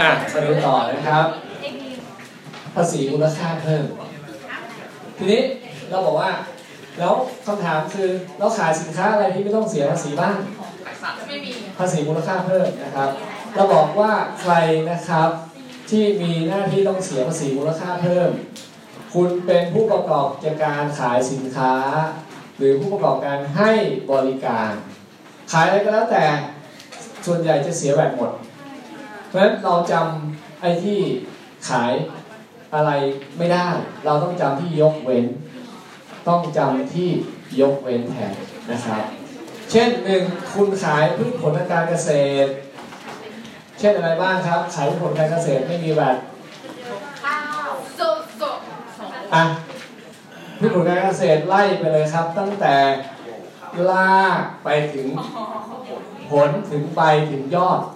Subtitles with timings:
[0.00, 1.26] อะมาดูต่อนะครับ
[2.74, 3.84] ภาษีมูลค่าเพิ่ม
[5.16, 5.42] ทีนี้
[5.90, 6.30] เราบอกว่า
[6.98, 7.14] แล้ว
[7.46, 10.36] คำถามคือเราขายสินค้าอะไรที่ไม่ต้องเสียภาษีบ้าง
[11.78, 13.10] ภาษีมูลค่าเพิ่มนะครับ
[13.54, 14.54] เราบอกว่าใคร
[14.90, 15.30] นะครับ
[15.90, 18.30] ที่มีหน้าที่ต้องเสียภาษีมูลค่าเพิ่ม
[19.14, 21.72] คุณเป็นผู้ประกอบกิจการขายสินค้า
[22.58, 23.72] หรือผู้ประกอบการให้
[24.12, 24.70] บริการ
[25.52, 26.24] ขายอะไรก็แล้วแต่
[27.26, 28.30] ส่วนใหญ่จะเสียแบบหมด
[29.36, 30.98] ราะฉะนั้นเราจำไอ้ที่
[31.68, 31.92] ขาย
[32.74, 32.90] อะไร
[33.38, 33.68] ไม่ได้
[34.04, 35.26] เราต้องจำที่ยกเว้น
[36.28, 37.10] ต้องจำที่
[37.60, 38.32] ยกเว้นแทน
[38.70, 39.02] นะครับ
[39.70, 40.22] เช่นหนึ่ง
[40.52, 42.10] คุณขายพืชผลทางการเกษ
[42.44, 42.50] ตร
[43.78, 46.16] เช่นอะไรบ้างครับ ขายพืชผลการเกษตรไม่มีแบบ
[47.22, 48.00] ข้าวโซ
[48.38, 48.42] โซ
[49.34, 49.44] อะ
[50.58, 52.76] พืชผลการเกษตรไล่ไปเลยครับ ตั้งแต่
[53.90, 55.08] ลากไปถึง
[56.30, 57.95] ผลถึงใบถึงยอดคุ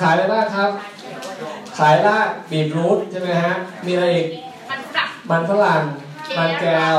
[0.00, 0.70] ขายอะไรบ้างครับ
[1.78, 3.54] ขายรากบีทรูทใช่ไหมฮะ
[3.86, 4.26] มีอะไรอีก
[4.70, 5.82] มันปรับมันฝรั่ง
[6.38, 6.98] มันแก้ว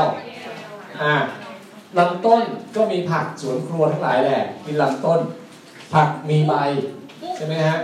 [1.02, 1.14] อ่า
[1.98, 2.42] ลำต้น
[2.76, 5.20] ก็มีผักสวนครัวทั้งหลายแหละ กินลำต้น
[5.94, 6.54] ผักมีใบ
[7.36, 7.76] ใช่ไหมฮะ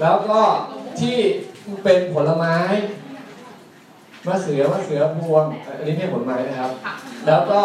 [0.00, 0.40] แล้วก็
[1.00, 1.16] ที่
[1.84, 2.56] เป็นผลไม้
[4.26, 5.44] มะเขือมะเขือพวง
[5.78, 6.70] อันนี้ไม่ใช่ผลไม้นะครับ
[7.26, 7.60] แล้วก็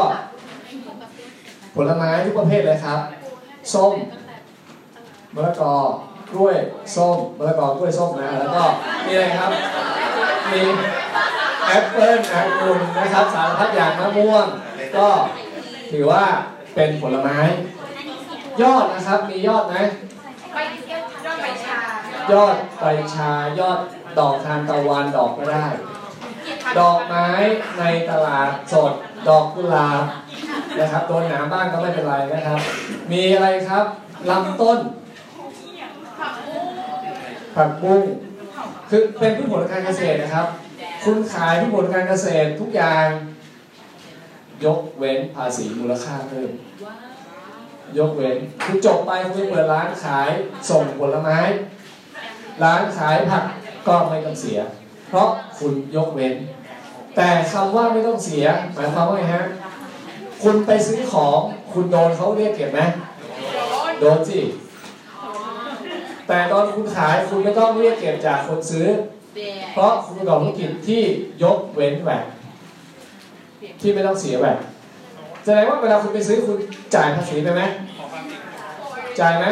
[1.76, 3.00] ผลไม้ทุกประเภทเลยครับ
[3.74, 3.94] ส้ม
[5.34, 5.76] มะละกอ
[6.32, 6.58] กล้วย
[6.96, 8.64] ส้มมะละกอกล้วยส้มนะแล้วก็
[9.06, 9.52] มีอะไรครับ
[10.52, 10.62] มี
[11.68, 14.46] แอปเปิ้ลองุ่นนะครับสารพัดอย่างมะม่วง
[14.98, 15.08] ก็
[15.92, 16.26] ถือว่า
[16.76, 17.40] เป็นผลไม้
[18.62, 19.76] ยอดนะครับมียอดไหม
[22.32, 23.80] ยอดใบชายอด
[24.20, 25.66] ดอกทานตะวันดอกก็ได้
[26.80, 27.28] ดอกไม้
[27.80, 28.92] ในตลาดสด
[29.28, 30.04] ดอกกุหลาบ
[30.80, 32.60] นะครับโดนหนามบ้างก็ไม่เป็นไรนะครับ
[33.12, 33.86] มีอะไรครับ
[34.30, 34.78] ลำต้น
[37.58, 38.04] ผักบุ้ง
[38.90, 40.48] คือเป็นพืชผลการเกษตรนะครับ
[41.04, 43.06] คุณขายพืชผลการเกษตรทุกอย่าง
[44.66, 46.52] ยกเว้นภาษีมูลค่าเพิ่ม
[47.98, 50.30] ยกเว้นคือจบไปคุณเปิดร้านขาย
[50.70, 51.40] ส่งผลไม้
[52.64, 53.44] ร้านขายผัก
[53.88, 54.60] ก็ไม่ต้องเสีย
[55.10, 56.34] เพราะคุณยกเว้น
[57.16, 59.44] แต่คำว่าไม่ต้องเสีย หมายความว่าไงฮะ
[60.44, 61.40] คุณไปซื้อของ
[61.74, 62.82] คุณโดนเขาเรียกเก็บไหม
[64.00, 64.40] โดนสิ
[66.28, 68.88] แต่ตอนคุณขายคุณไม่ต้องเรียกเก็บจากคนซื้อ
[69.74, 71.02] เพราะคุณประกอบธุรกิจที่
[71.44, 72.24] ยกเว้นแวด
[73.82, 74.58] ที่ไม่ต้องเสียแวด
[75.44, 76.58] แสดงว่าเวลาคุณไปซื้อคุณ
[76.96, 77.62] จ่ายภาษีไปไหม
[79.20, 79.46] จ่ายไหม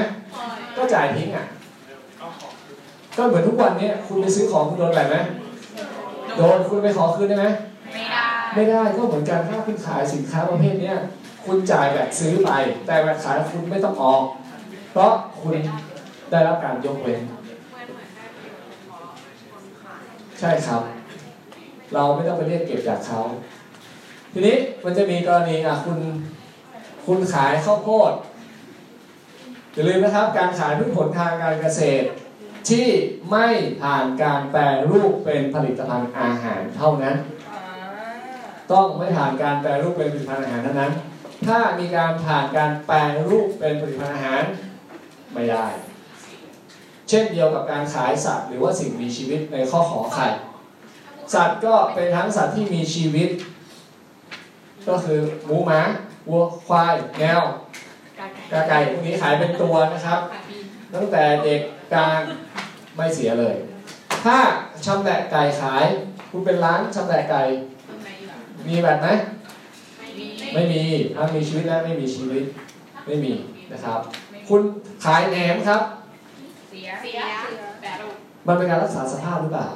[0.77, 1.45] ก็จ่ายทิ้งอะ
[3.17, 5.17] ก็เหมือนทุกวันนี้คุณไปซื้อของคุณโดนแบบไหม
[6.37, 7.47] โดนคุณไปขอคืนได้ไหม
[7.93, 10.97] ไม่ได้ไม่ได้ก็เหมือนกันถ้าคุณขายสินค้าประเภทเนี้ย
[11.45, 12.51] คุณจ่ายแบบซื้อไป
[12.87, 14.21] แต่แบบขายคุณไม่ต้องออก
[14.91, 15.11] เพราะ
[15.41, 15.55] คุณ
[16.31, 17.21] ได้รับการยกเว้น
[20.39, 20.81] ใช่ครับ
[21.93, 23.21] เราไม่ต้องไปเรียกเก็บจากเขา
[24.33, 25.99] ทีนี้มันจะมีกรณีอะคุณ
[27.05, 28.13] คุณขายข้าวโพด
[29.73, 32.07] อย่าลืมนะครับการขายพืชผลทางการเกษตร
[32.69, 32.87] ที่
[33.31, 33.47] ไม่
[33.81, 34.61] ผ่านการแปร
[34.91, 37.15] รูปเป็นผลิตภัณฑ์อาหารเท่านั้น
[38.71, 40.91] ต้องไม่ผ่านการแปรรูปเป็นผลิตภัณฑ์อาหารเท่านั้น
[41.47, 42.95] ถ้ามีการผ่านการแปร
[43.27, 44.43] รูปเป็นผลิตภัณฑ์อาหาร
[45.33, 45.65] ไม่ได้
[47.09, 50.27] เช่นเดียวกับการขายสัตว์หรือว่าสิ่งมีชีวิตในข้อขอไข่
[51.33, 53.29] สัตว์ก็เป็นทั้งสัตว์ที่มีชีวิต
[54.87, 55.81] ก็คือหมูหมา
[56.29, 57.41] วัวควายแมว
[58.51, 60.19] กาไก่พวกนี้ขายเป็นตัวนะครับ
[60.93, 61.61] ตั้งแต่เด็ก
[61.93, 62.21] กลาง
[62.95, 63.55] ไม่เสียเลย
[64.25, 64.37] ถ้า
[64.85, 65.85] ชำแหละไก่ขาย
[66.31, 67.41] คุณเป็นร้านชำแหละไก่
[68.67, 69.07] มีแบบไหม
[70.53, 70.83] ไม่มี
[71.15, 72.43] ทั้งมีชีวิตและไม่มีชีวิต
[73.05, 73.33] ไม่มี
[73.71, 73.99] นะครับ
[74.47, 74.61] คุณ
[75.05, 75.81] ขายแหนมครับ
[76.89, 77.19] ยเสีย
[77.81, 78.15] แต่ลูก
[78.47, 79.69] มันเป็นการรักษาสภาพหรือเปล่า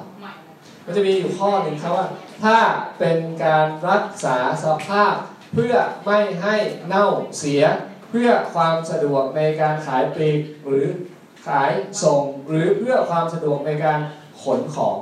[0.86, 2.08] มันจะมีอยู่ข้อหนึ่งครับว่า
[2.44, 2.58] ถ้า
[3.00, 5.14] เป็นการรักษาสภาพ
[5.54, 5.74] เพื่อ
[6.06, 6.56] ไม่ให้
[6.88, 7.08] เน่า
[7.40, 7.64] เสีย
[8.10, 10.86] เพื่อความสะดวกในการขายปลีกหรือ
[11.48, 11.72] ขาย
[12.04, 14.00] ส่ง หรือเพื่อความสะดวกในการ
[14.42, 14.98] ขนของ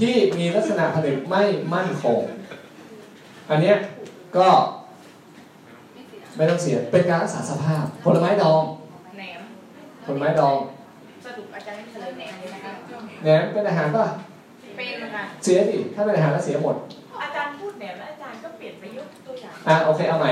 [0.00, 1.42] ที่มีลักษณะผลิตไม่
[1.74, 2.20] มั่นคง
[3.50, 3.76] อันเนี้ย
[4.36, 4.48] ก็
[6.36, 8.62] ไม่ต้องเสียเป็นการรักษาสภาพผลไม้ดอง
[9.16, 9.40] แหนม
[10.06, 10.56] ผลไม้ดอง
[12.16, 12.72] แหนมเลยนะคะ
[13.22, 14.06] แหนมเป็นอาหารป่ะ
[14.76, 16.76] เป็นค่ะเสียดิถ้าเป็นอาหารแล้วเสียหมด
[17.22, 20.30] อาจารย์พูดแหนมแล้วอาจารย์ก็เปลี่ยนไปยกตัวอย่างอะโอเคเอาใหม่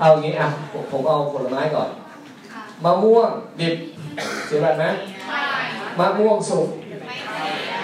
[0.00, 1.88] เอาอย่างนี้อะผมผมเอาผลไม้ก่อน
[2.84, 3.30] มะม่วง
[3.60, 3.74] ดิบ
[4.46, 4.84] เสียแบบไหม
[5.28, 5.42] ไม่
[5.98, 6.68] มะม่วงสุก
[7.06, 7.74] ไม่เสีย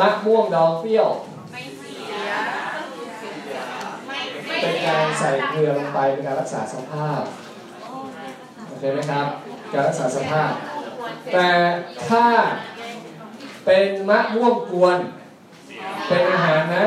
[0.00, 1.08] มะม่วงดองเปรี้ยว
[1.52, 2.32] ไม่เสีย
[4.06, 7.22] ไม่ไม่เป็นการใส่เกลือลงไปเป็นการรักษาสภาพ
[8.68, 9.26] โอเคไหมครับ
[9.72, 10.69] การรักษาสภาพควร
[11.32, 11.48] แต่
[12.08, 12.24] ถ้า
[13.64, 14.98] เป็นมะม่วงกวน
[16.08, 16.86] เป็นอาหารนะ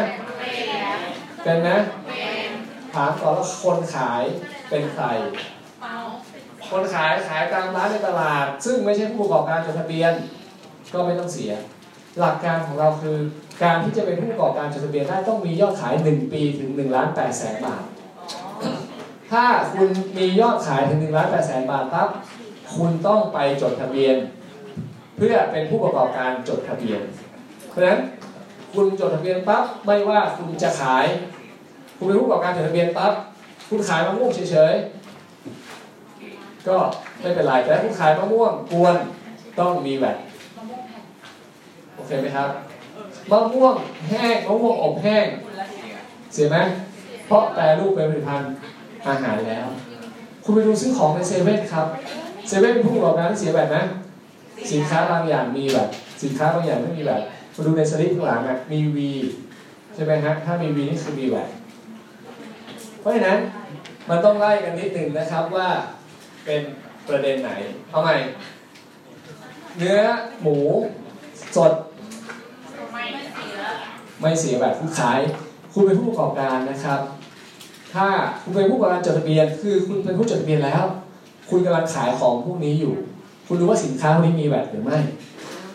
[1.43, 1.77] เป็นนะ
[2.93, 4.23] ถามก่อนว่าคนขาย
[4.69, 5.05] เป็นใคร
[6.69, 10.13] คนขายขายตามร้านในตลาด ซึ่งไม่ใช่ผู้ประกอบการจดทะเบียน
[10.93, 11.51] ก็ไม่ต้องเสีย
[12.19, 13.17] หลักการของเราคือ
[13.63, 17.83] การที่จะเป็นผู้ประกอบการจดทะเบียนได้ต้องมียอดขาย 1 ปีถึง1ล้าน8แสนบาท
[19.31, 22.09] ถ้าคุณมียอดขายถึง1ล้าน8แสนบาทปั๊บ
[22.71, 24.15] คุณต้องไปจดทะเบียน
[25.17, 27.01] เพื่อเป็นผู้ประกอบการจดทะเบียน
[27.69, 27.99] เพราะฉะนั้น
[28.73, 31.05] คุณจดทะเบียนปั๊บไม่ว่าคุณจะขาย
[31.97, 33.13] คุณเป็นผู้ประกอบการจดทะเบียนปั๊บ
[33.69, 36.77] คุณขายมะม่วงเฉยๆก็
[37.21, 38.95] ไม่เป็นไรแต่คุณขายมะม่วงกวน
[39.59, 40.17] ต้องมีแวด
[41.95, 42.49] โอเคไหมครับ
[43.31, 43.73] มะม่วง
[44.09, 45.25] แห้งมะม่วงอบแห้ง
[46.33, 46.57] เสียไหม
[47.25, 48.51] เพราะแปรรูปเป็นผลิตภัณฑ์
[49.07, 49.67] อาหารแล้ว
[50.43, 51.87] คุณไปดูซื้อของในเซเว่นครับ
[52.47, 53.83] เซเว่นเป็นผู้ประกอบการที่เสียแบบนะ
[54.71, 55.87] สินค้าบางอย่างมีแบบ
[56.23, 57.21] สินค้าบางอย่างไม่มีแบบ
[57.55, 59.11] มาดูในสลิปข้างหลังอะมีวี
[59.93, 61.47] ใช่ไหมฮะถ้ามีวีนี่คือมีแบบ
[62.99, 63.37] เพราะฉะนั้น
[64.09, 65.67] มันต้องไล่กันนิดหนึ่งนะครับว่า
[66.45, 66.61] เป็น
[67.07, 67.51] ประเด็นไหน
[67.91, 68.15] เอาใหม่
[69.77, 69.99] เนื้อ
[70.41, 70.57] หมู
[71.55, 71.73] สด
[72.91, 73.01] ไม่
[73.31, 73.63] เสีย
[74.21, 75.19] ไม่เสียแบบผู้ขาย
[75.73, 76.99] คุณเป็นผู้ประกอบการนะครับ
[77.93, 78.07] ถ้า
[78.41, 80.83] คุณเป็นผู้ประกอบการจดทะเบียน คือคุณเป็นผู้จดทะเบียนแล้ว
[81.55, 82.93] คุณกำลังขายของพวกนี้อยู่
[83.47, 84.97] คุณรู้ว่าสินค้าพวกนี้มีแบบหรือไม่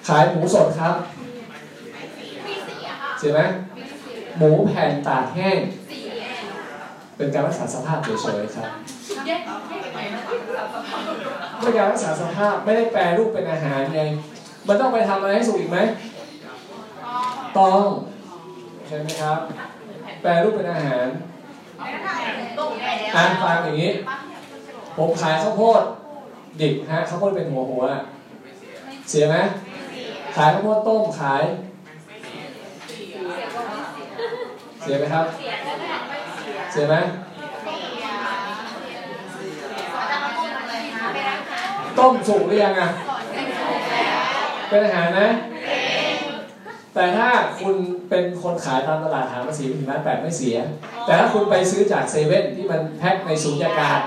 [0.09, 0.95] ขายหมูสดครับ
[3.19, 3.41] เสียไหม
[4.37, 5.59] หมูแผ่นตากแห้ง
[7.17, 8.09] เป็นการรักษาสภาพเฉ
[8.41, 8.69] ยๆครับ
[9.27, 10.21] แยกแยกไปนะ
[11.61, 14.03] ไม่การรักษาสภาพไม่ได้แปรรูปเป็นอาหารไง
[14.69, 15.79] มันต้องไปทำอะไรให้สุกอีกไหม
[17.59, 17.85] ต้อง
[18.87, 19.39] ใช่ไหมครับ
[20.23, 21.07] แปรรูปเป็นอาหาร
[22.59, 23.93] ต้มแม่แล้วอ่านฟังอย่างนี้
[24.99, 25.83] ผมขายข้าวโพด
[26.61, 27.85] ดิบฮะข้าวโพดเป็นหัวหัว
[29.09, 29.37] เสียไหม
[30.37, 31.43] ขายข้าวโพดต้มขาย
[34.83, 35.27] เสียไหมครับ
[36.73, 36.95] เสียไหม
[41.99, 42.89] ต้มสุกหรือยังอะ
[44.69, 45.29] เป็นอาหารนะ
[46.95, 47.29] แต่ถ้า
[47.61, 47.77] คุณ
[48.11, 50.57] เป็นคนขายตามตลาดหาภาษีถึงล้านแปดไม่เสีย
[51.05, 54.01] แต่ถ้าคุณไปซื้อจากเซเว่นที่มันแพ็คในสูญญากาศ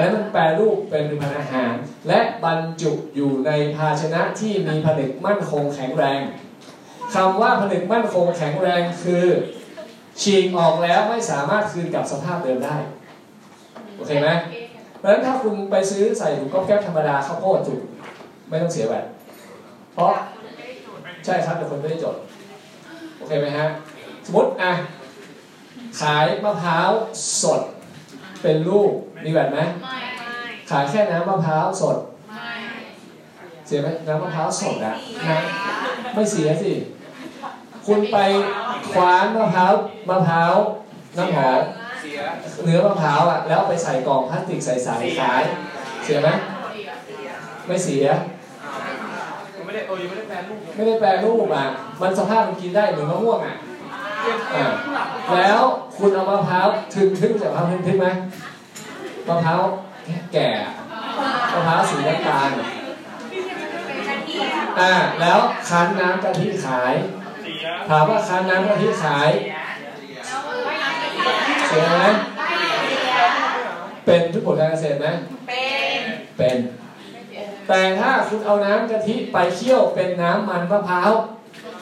[0.00, 1.74] อันนั้นมันแปรรูปเป็นผลิตภัณฑ์อาหาร
[2.08, 6.20] และบรรจุอยู่ในภาชนะที่มีผนึกมั่นคงแข็งแรง
[7.14, 9.24] คำว่าผนึกมั่นคงแข็งแรงคือ
[10.20, 12.76] ฉีกออกแล้วไม่สามารถคืนกลับสภาพเดิมได้
[13.96, 14.28] โอเคไหม
[14.98, 17.80] เพราะฉะนั้นถ้าคุณไปซื้อใส่ถุงก๊อบแก๊บธรรมดาข้าวโพดจุก
[18.48, 19.04] ไม่ต้องเสียแบต
[19.92, 20.12] เพราะ
[21.24, 22.16] ใช่ครับแต่คนไม่ได้จด
[23.16, 23.66] โอเคไหมฮะ
[24.26, 24.72] สมมติอะ
[26.00, 26.90] ขายมะพร้าว
[27.42, 27.60] สด
[28.42, 28.92] เป็นลูก
[29.24, 30.28] มีแบบไหมไม่ไม่
[30.70, 31.96] ขายแค่น้ำมะพร้าวสด
[32.28, 32.52] ไม่
[33.66, 34.94] เสียไหมน้ำมะพร้าวสดอะ
[35.28, 36.72] น้ำไม่เสียสิ
[37.86, 38.18] คุณไป
[38.92, 39.72] คว้านมะพร้าว
[40.08, 40.54] มะพร้าว
[41.16, 41.62] น้ำหอม
[42.00, 42.20] เสีย
[42.64, 45.42] เนื้อมะพร้าวอะแล้วไปใส่กล่องพลาสติกใส่สายขาย
[46.04, 46.28] เสียไหม
[47.66, 48.06] ไม่เสีย
[49.56, 51.66] ยังไม่ได้เออยังไม่ได้แปลรูปไม่ได้แปรรูปอะ
[52.00, 53.56] มันสภาพมันกินได้เหมือนมะม่วงอะ
[54.54, 54.64] อะ
[55.34, 55.60] แล้ว
[55.96, 58.08] คุณเอามะพร้าวถึงทึ่งจากมะพร้าวทึ่งทึ่งไหม
[59.28, 59.62] มะพร้าว
[60.32, 60.72] แก่อะ
[61.52, 62.50] มะพร้าวสีน้ำตาล
[64.80, 66.94] อ่าแล้วคั้นน้ำกะทิขาย
[67.88, 69.30] ถามว่าคั้นน้ำกะทิขาย
[71.66, 72.04] เสียไหม
[74.06, 75.06] เป็นพืชผลการเกษตรไหม
[75.48, 75.62] เป็
[75.98, 76.00] น
[76.38, 76.56] เป็น
[77.68, 81.12] แต่ถ้าคุณเอาน้ำกะทิไปเคี่ยวเป็นน้ำมันมะพร้าว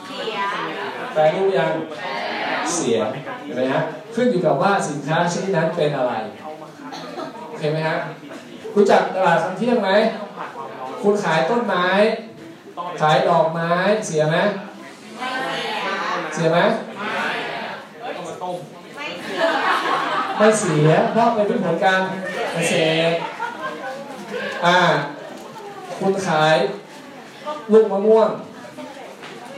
[0.06, 0.36] เสีย
[1.14, 1.72] แปลรูปยัง
[2.74, 2.98] เสีย
[3.44, 3.82] เห็นไหมฮะ
[4.14, 6.12] ขึ้นอยู่กับว่าสินค้าชนิดนั้นเป็นอะไร
[7.58, 7.98] โอเคไหมฮะ
[8.74, 9.90] รู้จักตลาดคันเที่ยงไหม
[11.02, 11.86] คุณขายต้นไม้
[13.00, 13.70] ขายดอกไม้
[14.06, 14.36] เสียไหม
[16.34, 16.58] เสียไหม
[20.38, 22.00] ไม่เสียเพราะเป็นผลการ
[22.52, 22.74] เกษ
[23.10, 23.14] ตร
[24.66, 24.78] อ่า
[25.98, 26.56] คุณขาย
[27.72, 28.28] ลูกมะม่วง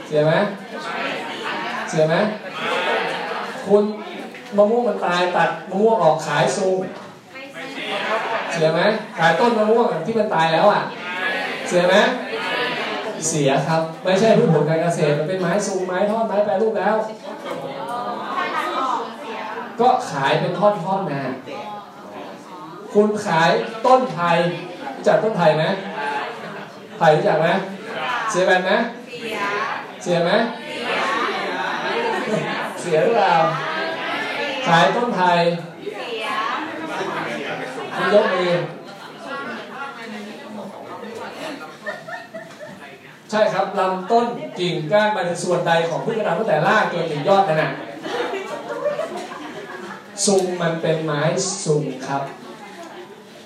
[0.07, 0.33] เสียไหม
[1.89, 2.15] เสียไหม
[3.67, 3.83] คุณ
[4.57, 6.79] มะม่วงมันตายตัดมะม่วงออกขายซูง
[8.53, 8.81] เสียไหม
[9.19, 10.81] ขายต้นมะม่วงที่มันตายแล้วอะ
[11.67, 11.95] เสียไหม
[13.27, 16.95] เสียครับ ไม่ใช่พืชผลการเกษตรมันเป็นไม้ซูงไม้ทอดไม้แปรรูปแล้ว
[19.81, 21.23] ก็ขายเป็นท่อนๆมา
[22.93, 23.49] คุณขาย
[23.85, 24.31] ต้นไผ่
[24.95, 25.63] รู้จักต้นไผ่ไหม
[26.97, 27.47] ไผ่รู้จักไหม
[28.29, 28.71] เสียแบนไหม
[30.01, 30.31] เสียไหม
[32.81, 33.35] เสียหรือเปล่า
[34.67, 35.70] ขายต้นไผ่เสีย
[38.01, 38.53] คุณยกมือ
[43.31, 44.25] ใช่ครับลำต้น
[44.59, 47.71] กิ่งก้านใบในส่วนใดของพืชกระดาษตั้งแต่รากจนถึงยอดนั่นน่ะ
[50.25, 51.21] ซุงมันเป็นไม้
[51.65, 52.23] ซุงครับ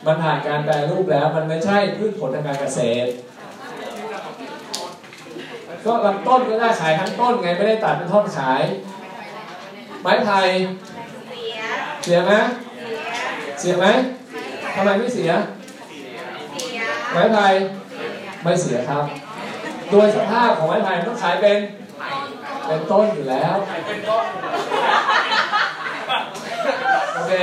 [0.06, 3.10] มันผ่านการแปรรูปแล้วมันไม่ใช่พืชผลทางการเกษตร
[5.86, 8.64] ก็ลำต้นก็ได้ขายทั้งต้นไงไม่ได้ตัดเป็นท่อนขาย
[10.02, 10.40] ไม้ไผ่
[11.28, 11.60] เสีย
[12.04, 12.32] เสียไหม
[13.60, 13.86] เสียไหม
[14.76, 15.32] ทำไมไม่เสีย
[16.62, 16.82] เสีย
[17.14, 17.48] ไม้ไผ่
[18.44, 19.04] ไม่เสียครับ
[19.92, 21.60] โดยสภาพของไม้ไผ่มันต้องขายเป็น
[22.68, 23.56] เป็นต้นอยู่แล้ว
[27.16, 27.34] โอเค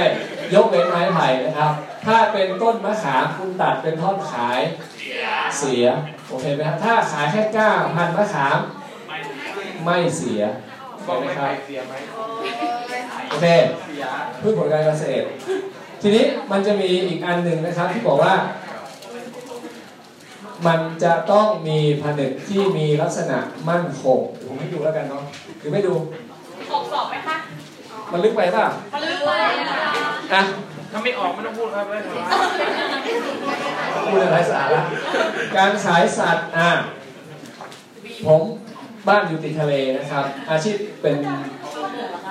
[0.55, 1.73] ยกเว้นไม้ไผ่นะครับ
[2.07, 4.61] ถ้าเป็นต้นมะขามคุณตัดเป็นท่อนขาย
[5.59, 5.85] เสีย
[6.29, 8.59] โอเคไหมครับถ้าขายแค่ก้าพันธุ์มะขาม
[9.85, 10.43] ไม่เสีย
[11.05, 11.95] โอบอกเคไหมไม่คไปรับเสียไหม
[13.29, 13.47] โอเค
[13.85, 14.05] เสีย
[14.41, 15.27] พืชผลการเกษตร
[16.03, 18.35] ทีนี้มันจะมีอีกอันหนึ่งนะครับ ที่บอกว่า
[20.67, 25.23] มันจะต้องมีผนึกที่มีลักษณะมั่นคงเดี๋ยวผมให้ดูแล้วกันเนาะ
[25.59, 25.95] หรือไม่ดู
[26.73, 27.37] ออกสอบไหมคะ
[28.13, 29.31] มันลึกไปป่ะมันลึกไป
[29.61, 29.91] นะคะ
[30.33, 30.43] อะ
[30.93, 32.01] ถ้าไม่ออกไม่ต้องพูดครับเลย
[34.07, 34.83] พูดอะไรสาระ
[35.57, 36.71] การขายสัตว์อะ
[38.27, 38.43] ผม
[39.09, 41.17] บ้านอยู่ติดทะเลนะครับ อาชีพเป็น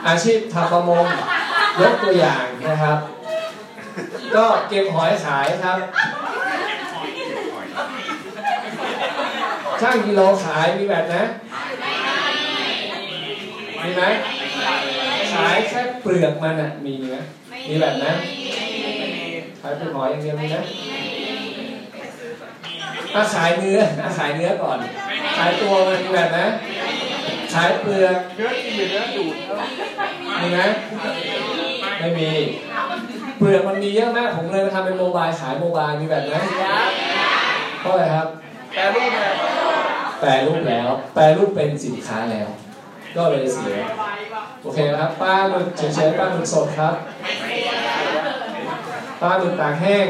[0.07, 1.05] อาชีพทำประมง
[1.81, 2.97] ยกตัวอย่างนะครับ
[4.35, 5.77] ก็เก็บหอยขายครับ
[9.81, 11.23] ช่างกิโลขายมีแบบนะ
[13.83, 14.03] มีไหม
[15.33, 17.15] ขายแค่เปลือกมันอะมีไหม
[17.67, 18.13] มีแบบนะ
[19.61, 20.63] ขายเป็นหอยอย่างเดียวมีนะ
[23.13, 24.77] ถ้าขายเนื้อถ้าขายเนื้อก่อน
[25.37, 26.45] ขายตัวมันมีแบบนะ
[27.53, 29.57] ขายเปลือกเนื้อกินหรือเนื้อดูดครับ
[30.41, 30.59] มีไหม
[31.99, 32.29] ไม่มี
[33.41, 36.41] เปลือกมันมีเยอะมากผมเลยมาทำเป็นโมบายขายโมบายมีแบบนะ
[37.81, 38.27] เพราะอะไรครับ
[38.73, 39.31] แต่รูปเนี่ย
[40.19, 42.49] แปรรูปแล้ว แปรรูปเป็นสินค้าแล้ว
[43.15, 43.77] ก็เลยเสีย
[44.63, 46.95] โอเคนะครับปลาหมึกเฉยๆปลาหมึกสดครับ
[49.21, 50.07] ปลาหมึกตากแห้ง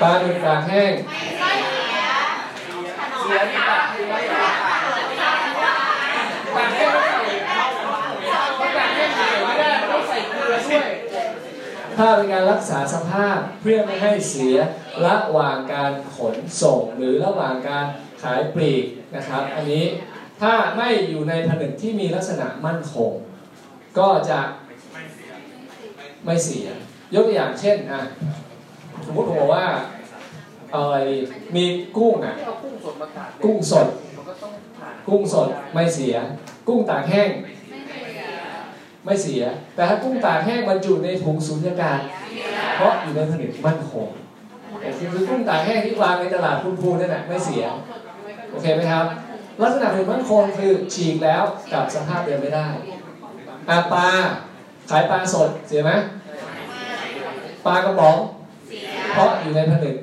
[0.00, 0.92] ปลาหมึกตากแห้ง
[3.20, 5.02] เสียนี่ตัดเสียตัดให้เขาใส่
[8.56, 10.88] เขาตัดให้เสียไม่ได้เขาใส่เกลือด้วย
[11.96, 14.56] ถ้าเป็นการรักษาสภาพเพื่อไม่ให้เสีย
[15.06, 17.86] ระหว่างการขนส่งหรือระหว่างการ
[18.22, 18.84] ขายปลีก
[19.16, 19.84] นะครับ อันนี้
[20.40, 23.12] ถ้าไม่อยู่ในผนึกที่มีลักษณะมั่นคง
[23.98, 24.40] ก็จะ
[26.24, 26.66] ไม่เสีย
[27.14, 28.00] ยกตัวอย่างเช่นอะ
[29.06, 29.66] สมมติผมบอกว่า
[30.72, 31.18] เอาอะไรดี
[31.56, 31.64] มี
[31.96, 36.16] กุ้งอะเอากุ้งสดมาตัดกุ้งสดมันก็ต้องผ่านกุ้งสด ไม่เสีย
[36.68, 37.30] กุ้งตากแห้ง
[39.04, 39.42] ไม่เสีย
[39.74, 42.00] แต่ถ้ากุ้งตากแห้งบรรจุในถุงสูญญากาศ
[42.76, 44.08] เพราะอยู่ในผนึกมั่นคง
[44.80, 47.64] แต่คือกุ้งตากแห้งที่วางในตลาดพูนๆนั่นแหละไม่เสีย
[48.50, 49.06] โอเคไหมครับ
[49.62, 51.42] ลักษณะผนึกมั่นคงคือฉีกแล้ว
[51.72, 52.68] กลับสภาพเดิมไม่ได้
[53.70, 54.08] อาปลา
[54.90, 55.92] ขายปลาสดเสียไหม
[57.66, 58.16] ปลากระป๋อง
[59.12, 59.96] เพราะอยู่ในผนึก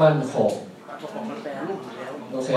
[0.00, 0.52] มั่นคง
[1.00, 1.62] กระป๋องมันอยู่แล้ว
[2.32, 2.50] โอเค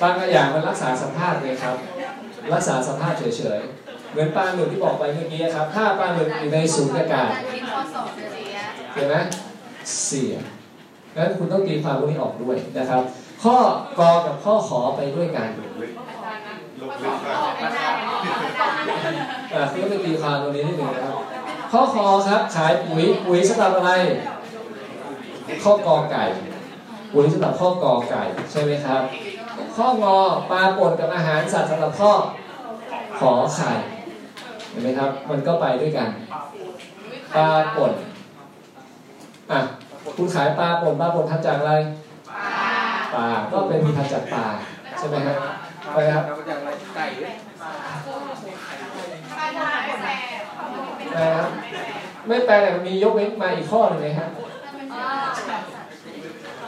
[0.00, 1.76] บางอย่างมันรักษาสภาพเลยครับ
[2.52, 8.56] รักษาสภาพเฉยๆ เหมือนปลาหมึกที่บอกไปเมื่อกี้ครับ ถ้าปลาหมึกอยู่ในสูญญากาศที่ข้อสอบเสีย
[8.94, 9.16] เห็นไหม
[10.06, 10.34] เสีย
[11.16, 13.02] งั้นคุณต้องตีความพวกนี้ออกด้วยนะครับ
[13.44, 13.56] ข้อ
[13.98, 15.48] กอกับข้อขอไปด้วยกัน
[19.54, 21.16] อ่าคุณต้องไปตีความตรงนี้นิดหนึ่งนะครับ
[21.72, 23.92] ข้อคอครับขายปุ๋ยปุ๋ยสำหรับอะไร
[25.64, 26.24] ข้อกอไก่
[27.12, 29.02] ปุ๋ยสำหรับข้อกอไก่ใช่ไหมครับ
[29.76, 30.16] ข้องอ
[30.50, 32.12] ปลาป่นกับอาหารสัตว์สำหรับข้อ
[33.20, 33.70] ขอไข่
[34.70, 36.08] เห็นไหมครับ มันก็ไปด้วยกัน
[37.36, 37.92] ปลาป่น
[39.50, 39.60] อะ
[40.16, 41.72] คุณขายปลาป่นปลาป่นทำจากอะไร
[43.14, 44.44] ปลาก็เป็นมีทำจากปลา
[44.98, 45.36] ใช่ไหมครับ
[45.94, 46.24] ไปครับ
[46.64, 47.32] ไรไก่ด้วย
[51.14, 51.48] แปลครับ
[52.26, 54.30] ไม่แปลแต่มียกเว้นมาอีกข้อหนึ่งเลยครับ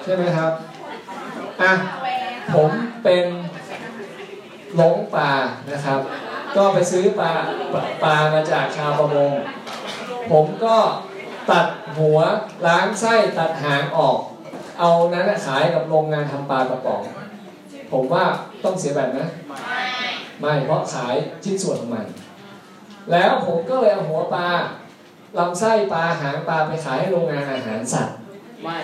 [0.03, 0.53] ใช่ไหมครับ
[1.63, 1.73] อะ
[2.55, 2.71] ผม
[3.05, 3.27] เป็น
[4.77, 5.31] หลงปลา
[5.73, 6.01] นะครับ
[6.57, 7.33] ก็ไปซื้อปลา
[8.05, 9.33] ปลามาจากชาวประมง
[10.31, 10.77] ผมก็
[11.51, 11.67] ตัด
[11.99, 12.19] หัว
[12.67, 14.19] ล้างไส้ตัดหางออก
[14.81, 17.03] เอานั้นน่ะขายกับโรงงานทำปลากระป๋อง
[17.93, 18.25] ผมว่า
[18.65, 19.29] ต้องเสียแบบนะ
[20.41, 22.07] ไม่เพราะขายชิ้นส่วนของมัน
[23.13, 24.49] แล้วผมก็เลยเอาหัวปลา
[25.39, 28.17] ลำไส้ปลาหางปลาไปขายให้โรงงานอาหารสัตว์
[28.63, 28.77] ไม่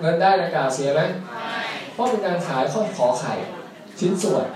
[0.00, 1.00] เงินได้ดังกล่าวเสียไหม
[1.92, 3.34] เพราะเป็นการขายข้อขอไข่
[4.00, 4.46] ชิ้นส่วน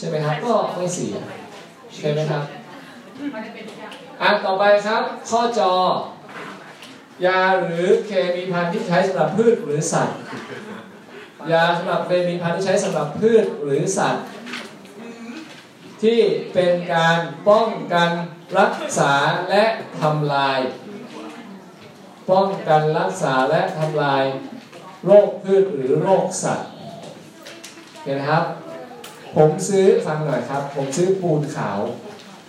[0.00, 1.14] ใช่ไหมครับ ก็ไม่เสีย
[1.94, 2.42] ใช่ไหมครับ
[4.22, 5.72] อะต่อไปครับ ข้อจอ
[7.26, 10.16] ยาหรือเคมีภัณฑ์ที่ใช้สำหรับพืชหรือสัตว์
[11.52, 14.24] ยาสำหรับเคมีภัณฑ์ที่ใช้สำหรับพืชหรือสัตว์
[16.02, 16.20] ที่
[16.54, 18.10] เป็นการป้องกัน
[18.58, 19.12] รักษา
[19.50, 19.64] และ
[20.00, 20.60] ทำลาย
[22.30, 24.24] ป้องกันรักษาและทำลาย
[25.04, 26.68] โรคพืชหรือโรคสัตว์
[28.04, 28.44] เห็นไหมครับ
[29.36, 31.78] ผมซื้อฟังหน่อยครับ ผมซื้อปูนขาว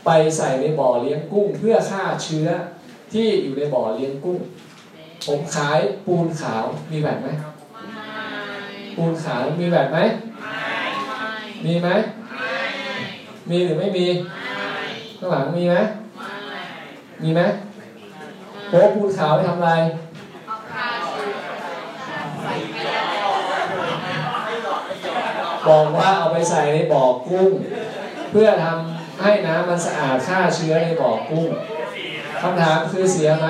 [0.06, 2.48] ไปใส่ในบ่อเลี้ยงกุ้ง เพื่อฆ่าเชื้อ
[3.14, 4.40] ที่อยู่ในบ่อเลี้ยงกุ้ง
[5.28, 7.28] ผมขายปูนขาวมีแบบไหม
[8.96, 9.98] ปูนขาวมีแบบไหม
[11.66, 11.90] มีไหม
[13.50, 14.06] มีหรือไม่มี
[15.18, 15.76] ข้างหลังมีไหม
[17.24, 17.42] มีไหม
[18.70, 19.72] โอ้ปูนขาวไปทำอะไร
[25.68, 27.50] บอกว่าเอาไปใส่ในบ่อกุ้ง
[28.32, 31.50] เพื่อทำให้น้ำมันสะอาดฆ่าเชื้อในบ่อกุ้ง
[32.42, 33.48] คำถามคือเสียไหม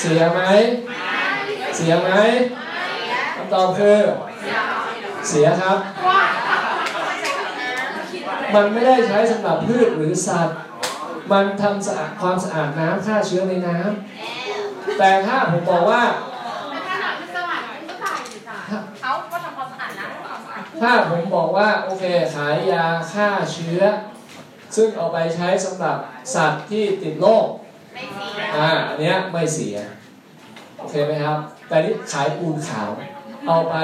[0.00, 0.40] เสียไหม
[1.76, 2.10] เสียไหม
[3.36, 4.00] คำตอบคือ
[5.28, 5.78] เสียครับ
[8.54, 10.56] มันไม่ได้ใช้สำหรับพืชหรือสัตว์
[11.32, 16.02] มันทำสะอาดความสะอาดน้ำฆ่าเชื้อในน้ำแต่ถ้าผมบอกว่า
[19.32, 22.04] ก็ทำความสะอาดนะความสะอาด ถ้าผมบอกว่าโอเค
[22.34, 23.82] ขายยาฆ่าเชื้อ
[24.76, 25.96] ซึ่งเอาไปใช้สำหรับ
[26.34, 27.46] สัตว์ที่ติดโรค
[27.92, 29.76] ไม่เสียอ่าอันเนี้ยไม่เสีย
[30.78, 32.90] โอเคไหมครับ แต่นี่ขายปูนขาว
[33.46, 33.76] เอาไป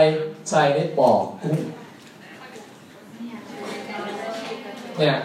[0.50, 1.58] ใส่ในบ่อกุ้ง
[4.98, 5.16] เนี่ย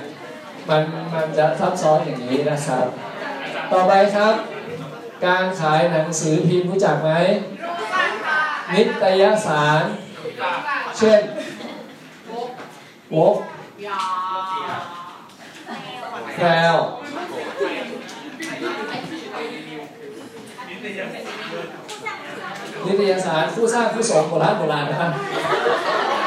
[0.69, 0.81] มัน
[1.13, 2.85] มันจะซับซ้อนอย่างนี้นะครับ
[3.71, 4.33] ต่อไปครับ
[5.25, 7.11] การขายหนังสือพิมพ์รู้จักไหม
[7.63, 8.39] รู้กันค่ะ
[8.73, 9.83] นิตยสาร
[10.97, 11.21] เช่น
[13.15, 13.35] วก
[13.87, 14.01] ยา
[16.35, 16.75] แพรว
[22.85, 25.11] นิตยสารผู้สร้างผู้สมโบราณโบราณนะครับ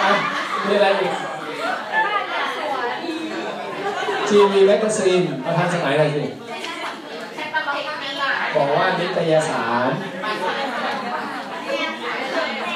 [0.04, 0.12] อะ
[0.66, 1.12] มีอะไรอีก
[4.28, 6.24] ทีวีแมกกาซีนมาทันสมัยอะไรสิ
[7.34, 9.90] แค่ตลกนี่อะบอกว่านิตยสาร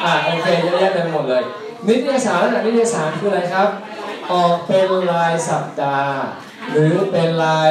[0.04, 1.42] อ่าโอเคเยอะแยะเต็มหมดเลย
[1.88, 3.68] นิตยสารลักษณะนิตยสารคืออะไรครับ
[4.32, 6.18] ออกเป็นรายสัปดาห์
[6.70, 7.70] หรือเป็นราย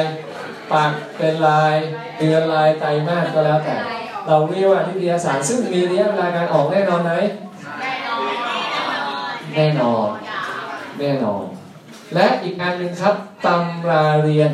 [0.72, 1.74] ปักเป็นราย
[2.18, 3.76] เดือนรายไตรมาสก็แล้วแต่
[4.26, 7.12] เราเรียกว่านิตยสารซึ่งมีระยะเวลาการออกแน่นอนไหม
[7.80, 8.28] แน่นอน
[9.54, 10.08] แน่นอน
[10.98, 11.44] แน่นอน
[12.14, 13.14] และอีกอันหนึ่งครับ
[13.46, 14.50] ตำราเรียน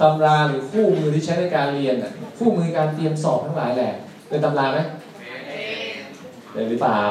[0.00, 3.92] ตำราหรือคู่มือที่ใช้ในการเรียนน่ะคู่มือการเตรียมสอบทั้งหลายแหละ
[4.28, 4.78] เป็นตำราไหม
[6.52, 7.02] เป็นหรือเปล่า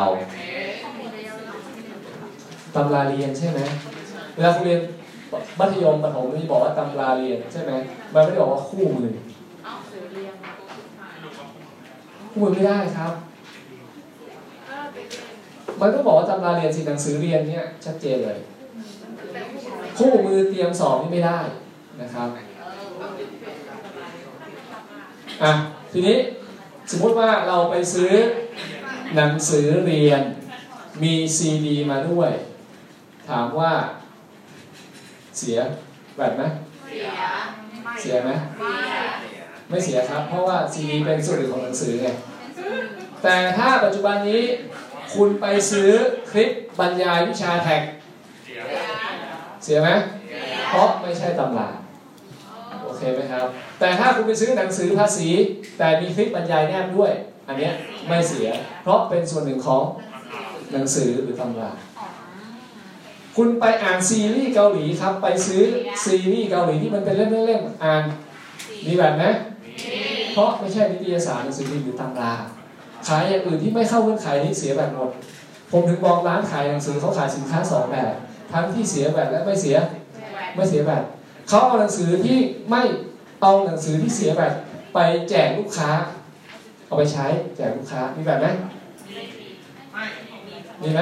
[2.75, 3.59] ตำราเรียนใช่ไหม
[4.39, 4.82] เวลาคุณเรียน
[5.60, 7.71] มัธยมประถมนี่บอกว่าตำราเรียนใช่ไหม
[8.13, 9.10] มันไม่ได้บอกว่าคู่มือ
[9.63, 10.34] เอาสื่อเรียน
[12.32, 13.13] คู่มือไม่ได้ครับ
[15.80, 18.39] มันก็บอกว่าตำราเรียนสิหนังสือเรียนเนี่ยชัดเจนเลย
[19.97, 21.39] คู่มือเตรียมสอบนี่ไม่ได้
[22.02, 22.30] นะครับ
[25.43, 25.52] อะ
[25.91, 26.17] ทีนี้
[26.91, 28.12] สมมุติว่าเราไปซื้อ
[29.15, 30.21] หนังสือเรียน
[31.04, 32.32] มีซีดีมาด้วย
[33.30, 33.71] ถามว่า
[35.39, 35.60] เสีย
[36.17, 36.43] แบบไหม
[36.88, 37.08] เสีย
[38.02, 38.73] เสียไหมไม่
[39.69, 42.08] ไม่เสียครับ เพราะว่าซีดีเป็นส่วนหนึ่งของหนังสือไง
[43.23, 44.41] แต่ถ้าปัจจุบันนี้
[45.13, 45.89] คุณไปซื้อ
[46.32, 46.49] คลิป
[46.80, 47.82] บรรยายวิชาแท็ก
[49.63, 49.89] เสียไหม
[50.69, 51.69] เพราะไม่ใช่ตำรา
[52.84, 53.45] โอเคไหมครับ
[53.80, 55.30] แต่ถ้าคุณไปซื้อหนังสือภาษี
[55.78, 57.12] แต่มีคลิปบรรยายแนบด้วย
[57.47, 57.73] อันเนี้ย
[58.08, 58.47] ไม่เสีย
[58.84, 59.84] เพราะเป็นส่วนหนึ่งของ
[60.73, 61.71] หนังสือหรือตำรา
[63.41, 65.63] คุณไปอ่านซีรีส์เกาหลีครับ ไปซื้อ
[66.04, 68.04] ซีรีส์เกาหลีที่มันเป็นเล่มๆๆอ่าน
[68.86, 69.23] มีแบบไหม
[70.34, 72.34] เพราะไม่ใช่นิตยสารหนังสือพิมพ์หรือตำรา
[73.08, 75.12] ขายอย่างอื่นที่ไม่เข้าเงื่อนไขนี้เสียแบบหมด
[75.71, 78.13] ผมถึงบอกร้านขายหนังสือเขาขายสินค้าสองแบบ
[78.52, 79.78] ทั้งที่เสียแบบและไม่เสีย
[80.56, 81.04] ไม่เสียแบบ
[81.49, 82.38] เขาเอาหนังสือที่
[82.69, 82.82] ไม่
[83.41, 84.54] เอาหนังสือที่เสียแบบ
[84.93, 84.99] ไป
[85.30, 85.89] แจกลูกค้า
[86.86, 87.25] เอาไปใช้
[87.56, 88.47] แจกลูกค้ามีแบบไหม
[90.84, 91.02] มีไหม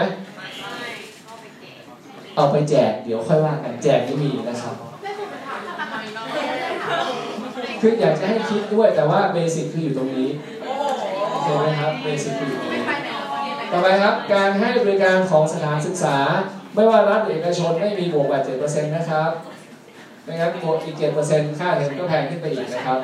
[2.37, 4.75] เอาไปแจกเดี๋ยวค่อยว่ากันแจกไม่มีนะครับ
[7.81, 10.29] คืออยากจะให้คิดด้วยแต่ว่า basic คืออยู่ตรงนี้
[11.31, 12.83] โอเคไหมครับ basic คืออยู่ตรงนี้
[13.71, 16.17] ต่อไปครับการให้บริการของสถานศึกษา
[16.75, 19.31] ไม่ว่ารัฐหรือเอกชนไม่มีบวก VAT เจ็ดเปอร์เซ็นต์นะครับ
[20.23, 22.99] ไม่งั้นบวกอีกเจ็ดเปอร์เซ็นต์ค่าเทอมก็แพงขึ้นไปอีกนะครับ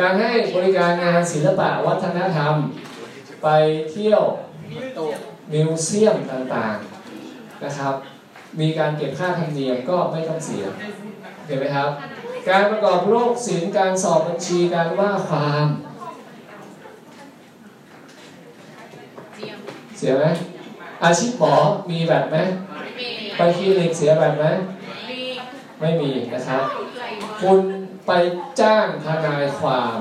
[0.00, 2.54] การให้บริการงานศิลปะวัฒนธรรม
[3.42, 3.48] ไป
[3.90, 4.22] เที่ยว
[5.52, 7.94] มิวเซียมต่างๆนะครับ
[8.60, 10.64] มีการเก็บค่าธรรมเนียมก็ไม่ต้องเสีย
[11.46, 11.90] เห็นไหมครับ
[12.48, 15.66] การประกอบโรคศิลการสอบบัญชีการว่าความ
[19.98, 20.24] เสียไหม
[21.04, 21.54] อาชีพหมอ
[21.90, 22.36] มีแบบไหม
[23.36, 24.44] ไปคลินิกเสียแบบไหม
[25.80, 26.62] ไม่มีนะครับ
[27.40, 27.60] คุณ
[28.06, 28.10] ไป
[28.60, 29.96] จ้างทนายความ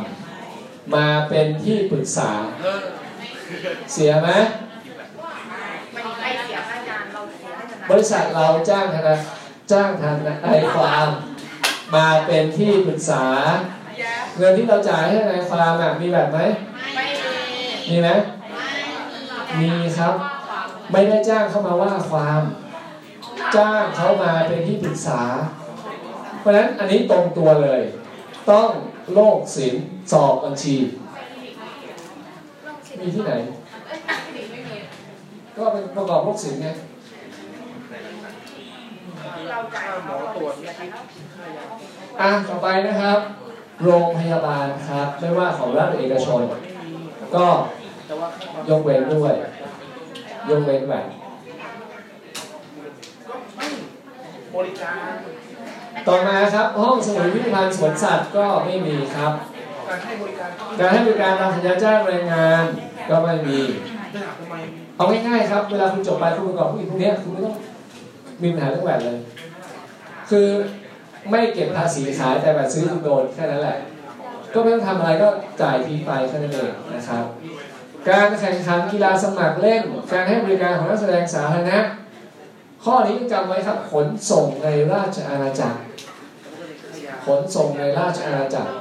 [0.94, 2.32] มาเป็นที่ปรึกษา
[3.94, 4.30] เสียไหม
[7.89, 9.19] บริษัทเราจ้างทนาย
[9.71, 11.08] จ้างทนายความ
[11.95, 13.25] มาเป็นที่ปรึกษา
[14.38, 16.39] เงินที่เราจ่ายให้ทนายความอะมีแบบไหม
[16.95, 17.34] ไม่มี
[17.89, 18.10] มีไหม
[19.60, 20.13] มีครับ
[20.91, 22.41] ไม่ได้จ้างเข้ามาว่าความ
[23.56, 25.21] จ้างเขามาเป็นที่ปรึกษา
[26.39, 27.82] เพราะฉะนั้นอันนี้ตรงตัวเลย
[28.49, 28.69] ต้อง
[29.13, 30.75] โลกศิลป์สอบบัญชี
[32.99, 33.34] มีที่ไหน
[35.58, 36.67] ก็เป็นประกอบโลกศิลป์ไง
[39.50, 40.90] เราจ่าหมอตรวจไม่คิด
[42.22, 43.20] อะต่อไปนะครับ
[43.84, 46.42] โรงพยาบาลครับ ไม่ว่าของรัฐหรือเอกชน
[47.36, 47.46] ก็
[48.70, 49.34] ยกเว้นด้วย
[50.50, 51.06] ยกเว้นแบบ
[54.56, 55.12] บริการ
[56.08, 59.34] ต่อมาครับห้องสมุดพิพิธภัณฑ์สวนสัตว์ก็ไม่มีครับ
[59.90, 62.64] การให้บริการการให้บริการตามสัญญาจ้างแรงงาน
[63.10, 63.60] ก็ไม่มี
[64.96, 67.56] เอาง่ายๆครับ เวลาคุณจบไปคุณประกอบธุรกิจพวกเนี้ยคุณไม่ต้อง
[68.41, 69.17] มีปัญหาเรื่องแวดเลย
[70.30, 70.47] คือ
[71.30, 73.78] ไม่เก็บภาษีขายแต่แบบซื้อคุณโดนแค่นั้นแหละ
[74.54, 75.28] ก็ไม่ต้องทำอะไรก็
[75.62, 77.23] จ่ายทีไปแค่นั้นเองนะครับ
[78.10, 81.80] การแข่งขันกีฬาสมัครเล่น การให้บริการของนักแสดงสาธารณะ
[82.84, 85.80] ข้อนี้จำไว้ครับขนส่งในราชอาณาจักร
[87.25, 88.71] ขนส่งในราชอาณาจักร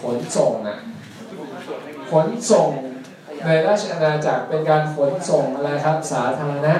[0.00, 0.78] ขนส่งอะ
[2.10, 2.68] ขนส่ง
[3.44, 6.74] ในราชอาณาจักรเป็นการขนส่งอะไรครับสาธารณะ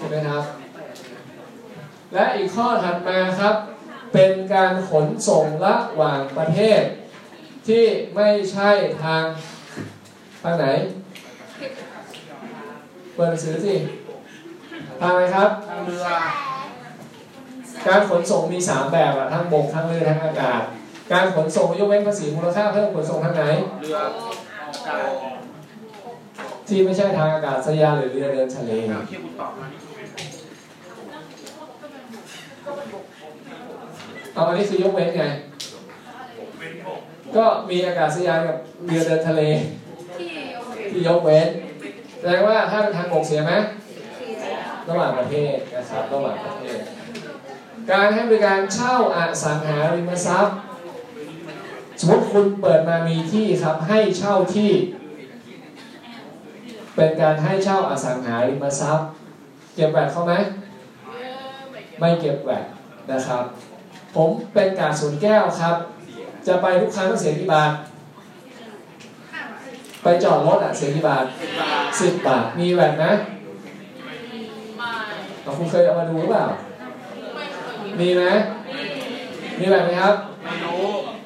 [0.00, 0.44] ใช่ไหมครับ
[2.14, 3.54] และอีกข้อถัดมาครับ
[4.12, 6.82] เป็นการขนส่งระหว่างประเทศ
[7.68, 7.84] ที่
[8.16, 8.70] ไม่ใช่
[9.02, 9.24] ทาง
[10.42, 10.66] ทางไหน
[13.14, 13.74] เปิดหนังสือสิ
[15.00, 16.06] ทางอะไรครับทางเรือ
[17.86, 20.62] การขนส่งมี 3 แบบอะทั้งบกทั้งเรือทั้งอากาศ
[21.12, 23.44] การขนส่งยกเว้นภาษีมูลค่าเพิ่มขนส่งทางไหน
[23.80, 23.98] เรือ
[24.88, 25.08] การ
[26.68, 29.66] ที่ไม่ใช่ทางอากาศยานหรือเรือเดินทะเล ถามที่คุณตอบมา
[34.34, 35.24] เอาอันนี้คือยกเว้นไง
[37.36, 39.42] ก็มีอากาศยานกับเรือเดินทะเล
[40.90, 41.48] ที่ยกเว้น
[42.18, 43.52] แสดงว่าถ้าเป็นทางบกเสียไหม
[44.88, 46.78] ระหว่างประเทศนะครับระหว่างประเทศ
[47.90, 50.54] การให้บริการเช่าอสังหาริมทรัพย์
[51.98, 54.70] สมมติคุณเปิดมามีที่ครับให้เช่าที่
[56.94, 59.06] เป็นการให้เช่าอสังหาริมทรัพย์
[59.74, 60.34] เก็บแวดเขาไหม
[62.00, 62.64] ไม่เก็บแวด
[63.10, 63.44] นะครับ
[64.16, 65.76] ผมเป็นการสวนแก้วครับ
[66.46, 67.72] จะไปทุกครั้งต้องเสียกี่บาท
[70.02, 71.24] ไปจอดรถอะเสียกี่บาท
[72.00, 73.04] สิบบาท มีแวดไหม
[75.42, 76.46] เอาคุณเคยเอามาดูหรือเปล่า
[78.00, 78.24] มีไหม
[79.58, 80.14] มีแวดไหมครับ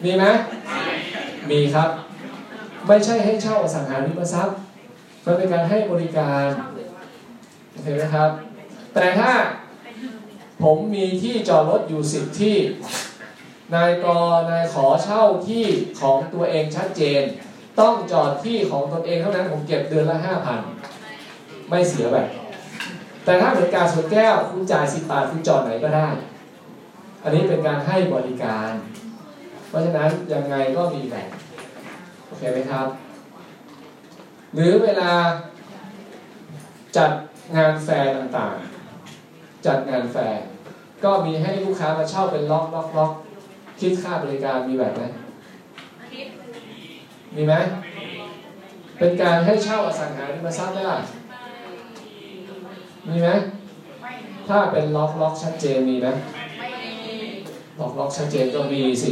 [0.04, 0.24] มีไหม
[1.50, 1.88] มีครับ
[2.86, 4.56] ไม่ใช่ให้เช่าอสังหาริมทรัพย์
[5.24, 6.46] มันเป็นการให้บริการ
[7.82, 8.30] เห็นไหมครับ
[8.94, 9.30] แต่ถ้า
[10.62, 12.56] ผมมีที่จอดรถอยู่สิบที่
[13.74, 14.06] นายก
[14.50, 15.64] นายขอเช่าที่
[16.00, 17.22] ของตัวเองชัดเจน
[17.80, 20.60] ต้องจอดที่ของตนเองเท่านั้นผมเก็บเดือนละห้าพัน
[21.68, 22.28] ไม่เสียแบบ
[23.24, 26.08] แต่ถ้าเหมือนการสวนแก้วคุณจ่ายสิบบาทคุณจอดไหนก็ได้
[27.22, 28.70] อันนี้เป็นการให้บริการ
[29.68, 31.28] เพราะฉะนั้นยังไงก็มีแบบ
[32.26, 32.86] โอเคไหมครับ
[34.54, 35.12] หรือเวลา
[36.96, 37.10] จัด
[37.56, 38.73] งานแฟร์ต่างๆ
[39.66, 40.42] จัดงานแฟร์
[41.04, 43.12] ก็มีให้ลูกค้ามาเช่าเป็นล็อกล็อกล็อก
[43.80, 45.02] คิดค่าบริการมี VAT ไหม
[47.34, 47.54] มีไหม
[48.98, 50.98] เป็นการให้เช่าอสังหาริมทรัพย์ไหมล่ะ
[53.08, 53.28] มีไหม
[54.48, 56.08] ถ้าเป็นล็อกล็อกชัดเจนมีไหม
[57.80, 59.10] ล็อกล็อกชัดเจนก็มีสิ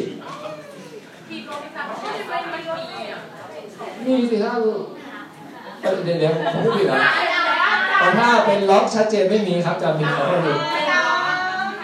[4.06, 4.52] มีสิถ้า
[5.82, 7.31] เอ้ยเดี๋ยวเดี๋ยวผมพูดผิดนะ
[8.02, 10.52] แต่ถ้าเป็นล็อกชัดเจนไม่มีครับจะมีขอโทษที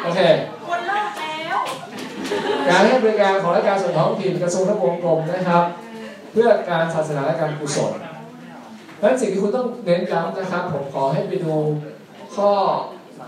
[0.02, 0.20] โอเค
[0.68, 1.58] คนเลิกแล้ว
[2.68, 5.64] การให้บริการของราชการส่วนท้องถิ่นกระทรวงทบวงกรมนะครับ
[6.32, 7.92] เพื่อการศาสนาและการกุศล
[9.00, 11.54] ดังนั้นสิ่งที่คุณต้องเน้นย้ำนะครับ ผมขอให้ไปดู
[12.36, 12.50] ข้อ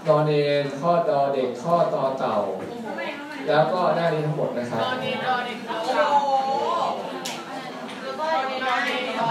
[0.09, 2.37] ดอเนนข้อดอเด็กข้อตอเต่า
[3.49, 4.81] แล้วก็หน้านี้ทั้งหมดนะครับ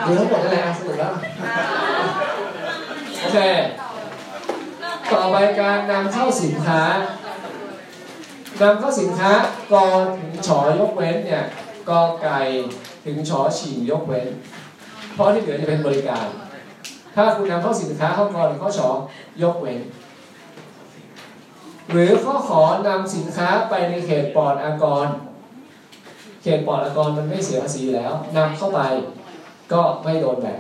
[0.08, 1.13] ดูทั้งหมดนั่นแหละสรุปแล้ว
[3.22, 3.40] โอเค
[5.12, 6.82] ต่อไปการนำเข้าสินค้า
[8.62, 9.32] นำเข้าสินค้า
[9.72, 9.86] กอ
[10.20, 11.44] ถึงฉอยกเว้นเนี่ย
[11.90, 12.40] กอไก่
[13.06, 14.28] ถึงฉอฉิงยกเว้น
[15.14, 16.28] เพราะที่เหลือจะเป็นบริการ
[17.16, 18.90] ถ้าคุณนำเข้าสินค้าเข้ากรหรือข้อชอ
[19.44, 19.80] ยกเว้น
[21.92, 25.08] หรือข้อขอนำสินค้าไปในเขตปลอดอากร
[26.44, 28.82] เขตปลอดอากรมันไม่เสียภาษีแล้วนำเข้าไป
[29.72, 30.60] ก็ไม่โดนแบน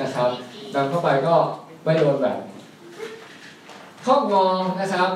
[0.00, 0.30] นะครับ
[0.74, 1.36] นำเข้าไปก็
[1.84, 2.38] ไม่โดนแบน
[4.06, 4.46] ข้องอ
[4.80, 5.08] นะครับ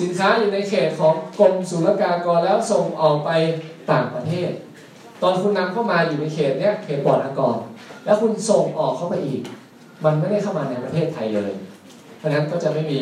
[0.00, 3.30] สินค้าอยู่ในเขตของกรมศุลกากรแล้วส่งออกไป
[3.90, 4.50] ต่างประเทศ
[5.22, 7.56] ตอนคุณนำเข้ามาอยู่ในเขตเนี้ยเขตปลอดอากร
[8.04, 9.42] แล้วคุณส่งออกเข้าไปอีก
[10.04, 11.52] มันไม่ได้เข้ามาในประเทศไทยเลย
[12.18, 13.00] เพราะฉะนั้นก็จะไม่มี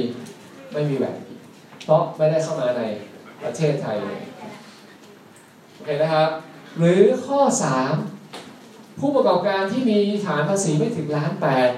[0.72, 1.14] ไม่มีแบบ
[1.85, 2.83] เพราะไม่ได้เข้ามาใน
[3.44, 4.20] ประเทศไทยเลย
[5.72, 6.31] โอเคนะครับ
[6.79, 7.40] หรือข้อ
[8.20, 11.70] 3 ผู้ประกอบการที่มีฐานภาษีไม่ถึงล้านแปด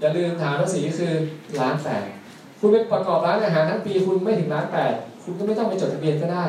[0.00, 1.12] อย่าลืมฐานภาษีคือ
[1.60, 2.04] ล้านแปด
[2.58, 6.44] คุณไปประกอบร้านอาหารทั้งปีคุณไม่ถึงล้านแปดคุณก็ไม่ต้องไปจดทะเบียนก็ได้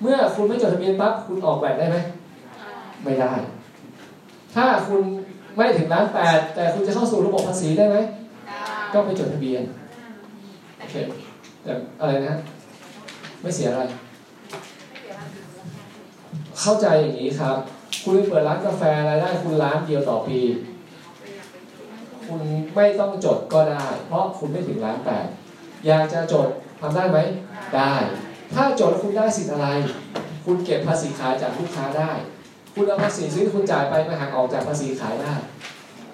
[0.00, 1.96] เมื่อคุณไม่จดทะเบียนปั๊บคุณออกแบบได้ไหม
[3.04, 3.32] ไม่ได้
[4.54, 5.02] ถ้าคุณ
[5.56, 7.96] ไม่ถึงล้านแปดแต่คุณจะเข้าสู่ระบบภาษีได้ไหม
[8.92, 9.62] ก็ไปจดทะเบียน
[10.78, 10.94] โอเค
[11.62, 12.34] แต่อะไรนะ
[13.40, 13.82] ไม่เสียอะไร
[16.60, 17.56] เข้าใจอย่างนี้ครับ
[18.02, 20.38] คุณไปเปิดร้านกาแฟรายได้คุณล้านเดียวต่อปี
[22.28, 22.42] คุณ
[22.74, 25.26] ไม่ต้องจดก็ได้ เพราะคุณไม่ถึงล้านแปด
[25.86, 26.48] อยากจะจด
[26.80, 27.18] ทำได้ไหม
[27.74, 27.94] ได้
[28.54, 29.68] ถ้าจดแล้วคุณได้สิทธิ์อะไร
[30.44, 32.10] คุณเก็บภาษีขายจากลูกค้าได้
[32.74, 35.34] คุณเอาภาษีซื้อคุณจ่ายไปมาหักออกจากภาษีขายได้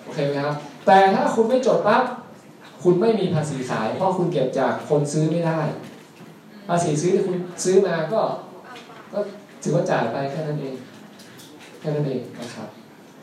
[0.05, 2.03] โอเคไหมครับ แต่ถ้าคุณไม่จดปั๊บ
[2.83, 5.61] คุณไม่มีภาษีขาย เพราะคุณเก็บจากคนซื้อไม่ได้
[6.69, 8.21] ภาษีซื้อที่คุณซื้อมาก็
[9.13, 9.19] ก็
[9.63, 10.77] ถือว่าจ่ายไปแค่นั้นเอง
[11.81, 12.69] แค่นั้นเองนะครับ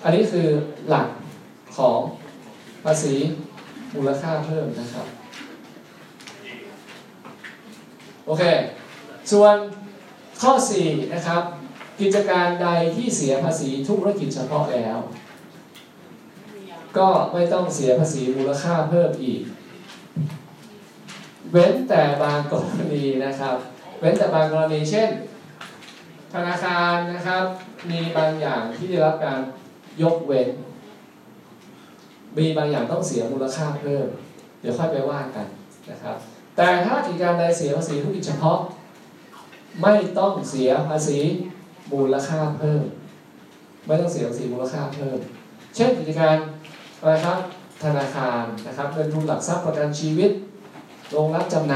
[0.04, 0.47] อันนี้คือ
[0.88, 1.08] หลัก
[1.78, 1.99] ของ
[2.84, 3.15] ภาษี
[3.96, 5.08] มูลค่าเพิ่มนะครับ
[8.26, 8.44] โอเค
[9.32, 9.56] ส่วน
[10.42, 10.52] ข้อ
[10.84, 11.44] 4 นะครับ
[12.00, 14.98] กิจการใดที่เสียภาษีธุรกิจเฉพาะแล้ว
[16.98, 19.42] ก็ไม่ต้องเสียภาษีมูลค่าเพิ่มอีก
[21.52, 23.56] เว้นแต่บางกรณีนะครับ
[24.00, 25.10] เว้นแต่บางกรณีเช่น
[26.34, 27.44] ธนาคารนะครับ
[27.89, 29.39] มีบางอย่างที่ได้รับการ
[30.02, 30.50] ยกเว้น
[32.38, 34.06] มีบางอย่างต้องเสียมูลค่าเพิ่ม
[34.62, 35.48] เดี๋ยวค่อยไปว่ากัน
[35.89, 36.15] นะครับ
[36.56, 38.58] แต่ถ้ากิจการใดเสียภาษีธุรกิจเฉพาะ
[39.82, 41.20] ไม่ต้องเสียภาษี
[41.92, 42.84] มูลค่าเพิ่ม
[43.86, 45.18] ไม่ต้องเสียภาษีมูลค่าเพิ่ม
[45.76, 46.36] เช่นกิจการ
[47.00, 47.38] อะไรครับ
[47.84, 50.32] ธนาคารนะครับเงินทุนหลักทรัพย์ประกันชีวิต
[51.12, 51.74] โรงรับจำน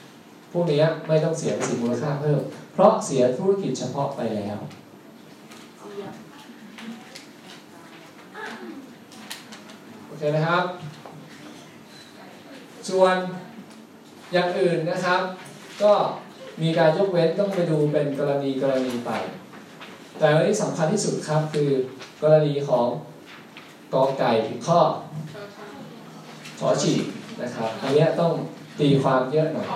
[0.00, 2.40] ำพวกนี้ไม่ต้องเสียภาษีมูลค่าเพิ่ม
[2.72, 4.58] เพราะเสียธุรกิจเฉพาะไปแล้ว
[10.03, 10.64] โอ เคนะครับ
[12.88, 13.16] ส่วน
[14.32, 15.20] อย่างอื่นนะครับ
[15.82, 15.92] ก็
[16.62, 19.10] มีการยกเว้นต้องไปดูเป็นกรณีกรณีไป
[20.18, 21.70] แต่วันนี้สำคัญที่สุดครับคือ
[22.22, 22.86] กรณีของ
[23.94, 24.80] กอไก่ผิดข้อ
[26.58, 27.04] ชอฉีก
[27.42, 28.32] นะครับ อันนี้ต้อง
[28.80, 29.68] ตีความเยอะหน่อย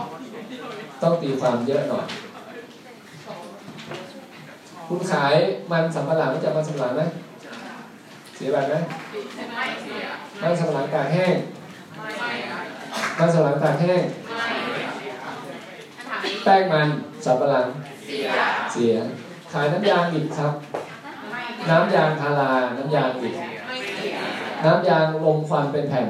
[1.03, 2.07] ต้องตีความเยอะหน่อย
[4.89, 5.35] คุณขาย
[5.73, 7.03] มันสำปะหลังจักมันสำปะหลังไหม
[8.39, 8.75] เสียแบบไหม
[10.43, 11.35] มันสำปะหลังตากแห้ง
[13.19, 14.03] มันสำปะหลังตากแห้ง
[16.45, 16.89] แป้งมัน
[17.25, 17.67] สับปะหลัง
[18.73, 18.95] เสีย
[19.53, 20.53] ขายน้ำยางดิบครับ
[21.71, 23.35] น้ำยางพาราน้ำยางดิบ
[24.65, 26.07] น้ำยางลมควันเป็นแผ่น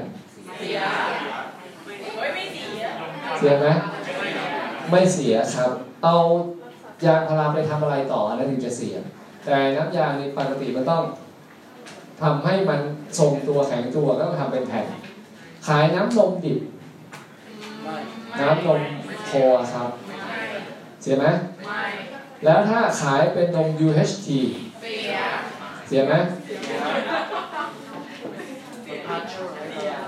[3.38, 3.66] เสียไหม
[4.90, 5.70] ไม่เสียครับ
[6.04, 6.14] เอา
[7.06, 8.94] ยางพาราไปทำอะไรต่อแล้วถึงจะเสีย
[9.44, 11.02] แต่น้ำยางในปกติมันต้อง
[12.20, 12.80] ทำให้มัน
[13.18, 14.86] ทรงตัวแข็งตัวก็ต้องทำเป็นแผ่น
[15.66, 16.58] ขายน้ำนมดิบ
[18.40, 18.80] น้ำนม
[19.26, 19.32] โค
[19.72, 19.90] ครับ
[21.02, 21.26] เสียไหม
[22.44, 24.28] แล้วถ้าขายเป็นนม UHT
[25.86, 26.14] เสียไหม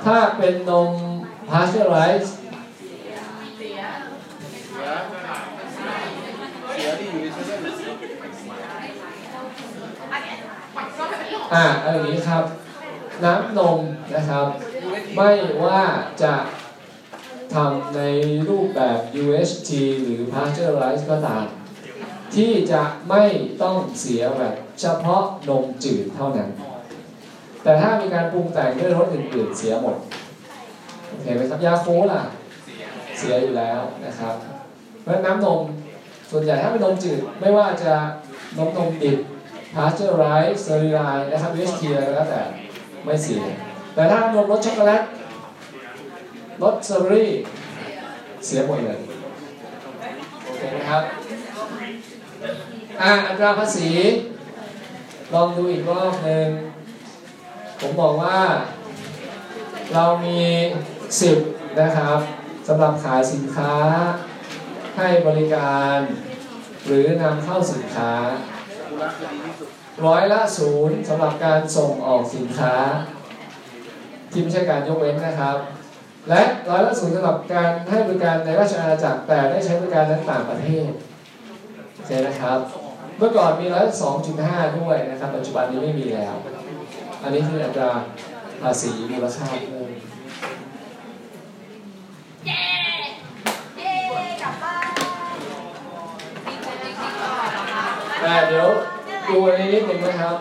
[0.05, 0.91] ถ้าเป็นนม
[1.51, 2.33] pasteurized
[6.73, 7.81] เสียที่อยู่ในเซเว่น
[11.53, 12.45] อ่าอาอย่างนี้ครับ
[13.25, 13.79] น้ำนม
[14.15, 14.47] นะครับ
[15.17, 15.31] ไม่
[15.65, 15.83] ว่า
[16.23, 16.35] จะ
[17.55, 18.01] ทำใน
[18.49, 19.71] รูปแบบ UHT
[20.03, 21.45] หรือ pasteurized ก็ตาม
[22.35, 23.23] ที่จะไม่
[23.63, 26.51] ต้องเสียแบบเฉพาะนมจืดเท่านั้น
[27.63, 29.97] แต่ถ้ามีการปรุงแต่งด้วยรสอื่นๆเสียหมด
[31.09, 32.23] โอเคไหมครับยาโค้ล่ะ
[33.19, 34.35] เสียอยู่แล้วนะครับ
[35.03, 35.61] เพราะฉะนั้นน้ำนม
[36.31, 37.93] ส่วนใหญ่ถ้าเป็นนมจืดไม่ว่าจะ
[38.59, 39.19] นมนมดิบ
[39.75, 42.43] pasteurized sterilized นะครับ UHT อะไรก็แล้วแต่
[43.05, 43.43] ไม่เสีย
[43.95, 45.03] แต่ถ้านมรสช็อกโกแลต
[46.63, 47.31] รสสตรอเบอรี่
[48.45, 48.99] เสียหมดเลย
[50.43, 51.03] โอเคนะครับ
[53.01, 53.89] อ่าอัตราภาษี
[55.35, 56.49] ลองดูอีกรอบหนึ่ง
[57.81, 58.39] ผมบอกว่า
[59.95, 60.41] เรามี
[61.11, 62.19] 10 นะครับ
[62.69, 63.75] สำหรับขายสินค้า
[64.97, 65.99] ให้บริการ
[66.87, 68.13] หรือนำเข้าสินค้า
[70.07, 72.75] ร้อยละศูนย์สำหรับการส่งออกสินค้า
[74.33, 75.57] ที่ไม่ใช่การยกเว้นนะครับ
[76.29, 80.91] และร้อยละศูนย์สำหรับการให้บริการในราชอาณาจักรแต่ได้ใช้บริการในต่างประเทศ
[82.07, 82.59] เคนะครับ
[83.19, 86.35] เมื่อก่อนมีร้อยสองจุดห้าด้วยนะครับ ปัจจุบันนี้ไม่มีแล้ว
[87.23, 87.93] อันนี้คืออัตรา
[88.63, 89.91] ภาษีมูลค่าเพิ่ม
[92.47, 92.63] เย้
[93.79, 93.95] เย้
[94.43, 94.89] กลับบ้าน
[98.20, 98.71] แต่ เดี๋ยว
[99.29, 100.37] ดูอันนี้นิดนึงนะครับ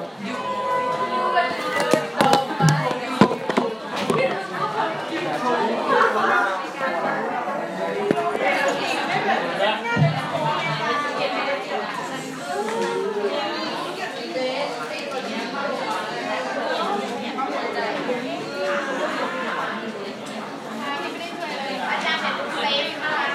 [21.90, 23.30] อาจารย์เป็นเซฟมาก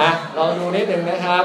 [0.00, 1.44] อะลองดูนิดนึงนะครับ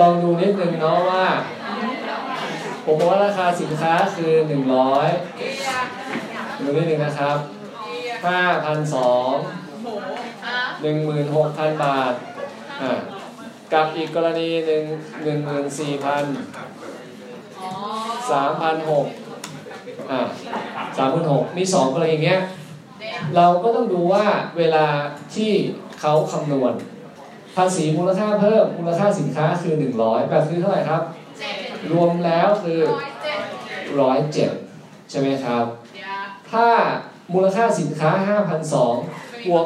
[0.00, 1.24] ลองดูนิดนึงเนาะว่า
[2.84, 4.50] ผมบอกว่าราคาสินค้าคือ100
[6.60, 7.36] ดูนิดนึงนะครับ
[8.24, 8.26] 5,200
[10.44, 10.58] อะ
[11.74, 12.12] 16,000บาท
[12.82, 12.98] อ่า
[13.72, 14.82] กับอีกกรณีหนึ่ง
[15.26, 16.06] 14,000
[17.60, 17.70] อ๋อ
[18.50, 20.20] 3,600อ่า
[20.98, 22.40] 3,600มี2กรณีเนี้ย
[23.36, 24.26] เราก็ต้องดูว่า
[24.58, 24.86] เวลา
[25.34, 25.52] ที่
[26.00, 26.72] เขาคำนวณ
[27.58, 31.02] ภาษีมูลค่าเพิ่มมูลค่าสินค้าคือ 100แบบคือเท่าไหร่ครับ
[31.38, 31.56] เจ็ด
[31.92, 32.80] รวมแล้วคือ
[34.00, 36.20] ร้อยเจ็ด107 ใช่ไหมครับเดี๋ยว
[36.52, 36.68] ถ้า
[37.32, 38.10] มูลค่าสินค้า
[38.78, 39.64] 5,200บวก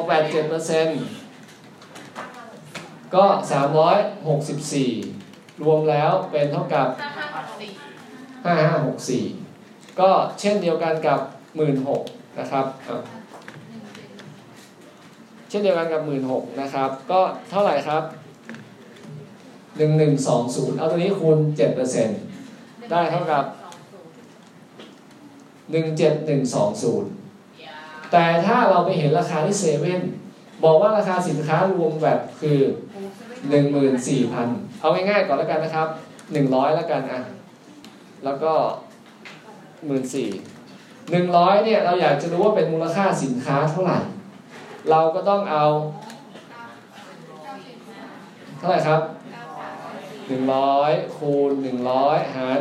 [1.33, 3.25] 87%ก็
[4.43, 6.87] 364 รวมแล้วเป็นเท่ากับ
[8.45, 9.23] ห้าห้าหกสี่
[9.57, 11.19] 5564 ก็เช่นเดียวกันกับ
[11.79, 18.03] 16,000นะครับอะเช่นเดียวกันกับ 16,000นะครับ ก็เท่าไหร่ครับ
[19.75, 21.37] 1120 เอาตัวนี้คูณ
[22.13, 23.43] 7%ได้เท่ากับ
[25.71, 27.75] 17120เดี๋ยว
[28.11, 30.01] แต่ถ้าเราไปเห็นราคาที่เซเว่น
[30.63, 32.59] บอกว่าราคาสินค้ารวมแบบคือ
[33.89, 35.87] 14,000 เอาง่ายๆก่อนแล้วกันนะครับ
[36.31, 37.21] 100 แล้วกันอะ
[38.23, 38.53] แล้วก็
[39.87, 43.99] 14,000 100 เนี่ย เราอยากจะรู้ว่าเป็นมูลค่าสินค้าเท่าไหร่
[44.89, 45.65] เราก็ต้องเอา
[48.57, 49.01] เท่าไหร่ครับ
[50.29, 51.51] 100คูณ
[51.91, 52.59] 100หาร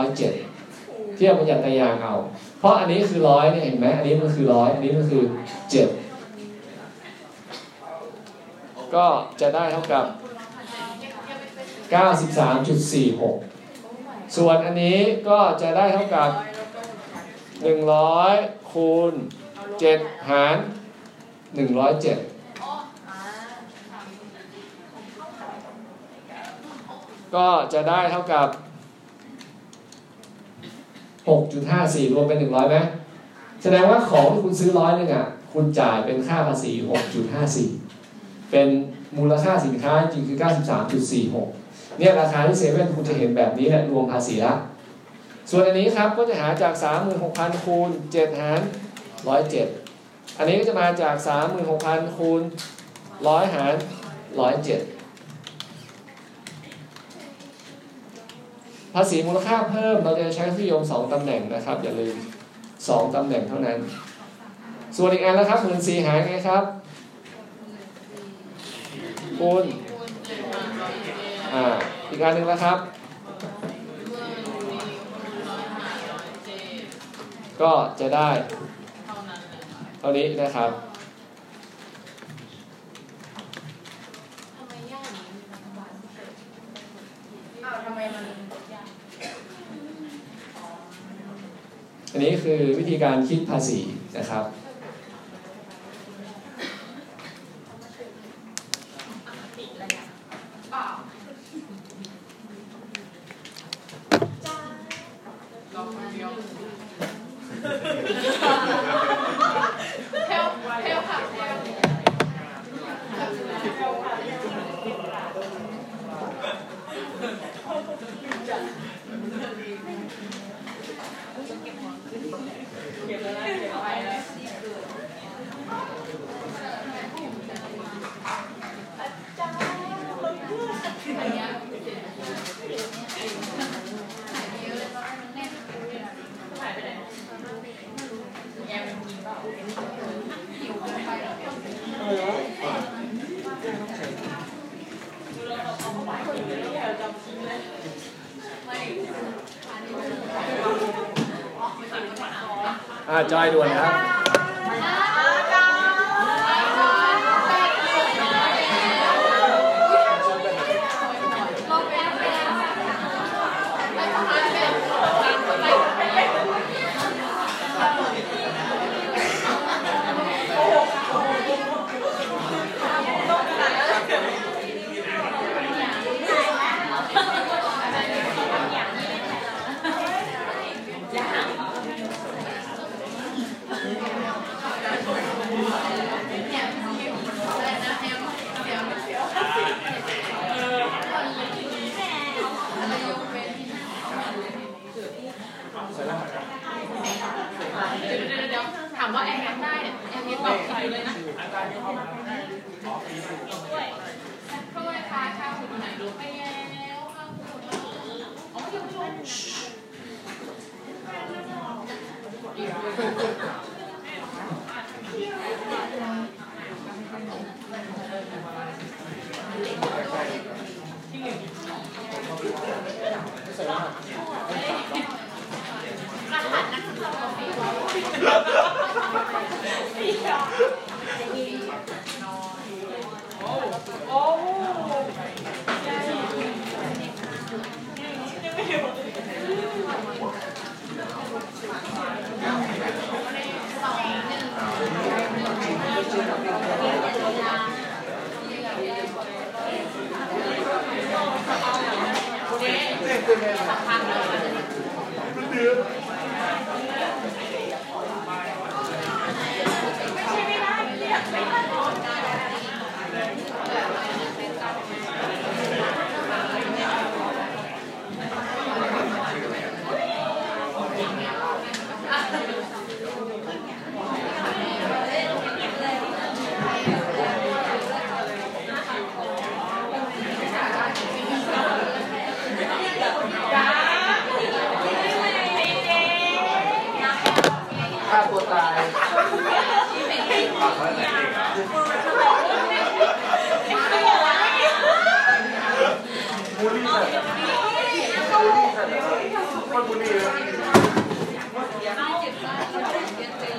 [0.00, 2.14] 107เทียบประหยัดตายางเอา
[2.58, 5.22] เพราะอันนี้คือร้อยเนี่ยเห็นไหมอันนี้มันคือร้อยอันนี้มันคือ
[5.70, 5.88] เจ็ด
[8.94, 9.06] ก็
[9.40, 10.04] จะได้เท่ากับ
[11.90, 16.30] 93.46 ส่วนอันนี้ก็จะได้เท่ากับ
[17.90, 19.12] 100 คูณ
[19.70, 20.56] 7 หาร
[21.54, 21.56] 107
[27.34, 28.48] ก็จะได้เท่ากับ
[31.28, 32.76] 6.54 รวมเป็น 100ไหม
[33.62, 36.72] แสดงว่าของที่คุณซื้อร้อยหนึงอะ คุณจ่ายเป็นค่าภาษี
[37.62, 38.68] 6.54 เป็น
[39.16, 40.38] มูลค่าสินค้าจริงคือ
[41.18, 44.54] 93.46 เนี่ยราคาที่เซเว่นคุณจะเห็นแบบนี้แหละรวมภาษีละ
[45.50, 46.74] ส่วนอันนี้ครับก็จะหาจาก
[47.18, 48.60] 36,000คูณ7หาร
[49.24, 49.79] 107
[50.38, 51.14] อันนี้ก็จะมาจาก
[51.66, 52.42] 36,000คูณ
[52.96, 55.00] 100หาร107
[58.94, 62.16] ภาษีมูลค่าเพิ่มเราจะใช้ที่โยงสองตำแหน่งนะครับ อย่าลืม
[62.88, 63.78] สองตำแหน่งเท่านั้น
[64.96, 66.64] ส่วนอีกอันแล้วครับหมื่นสี่หายไงครับ
[69.38, 69.64] คูณ
[71.54, 71.64] อ่า
[72.10, 72.78] อีกอันหนึ่งแล้วครับ
[77.62, 78.30] ก็จะได้
[80.00, 80.70] เท่านี้นะครับ
[87.64, 88.24] อ้าวทำไมมัน
[88.72, 88.86] ยาก
[92.12, 93.80] อันนี้คือวิธีการคิดภาษี
[94.18, 94.44] นะครับ